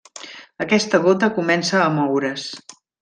[0.65, 2.49] Aquesta gota comença a moure's.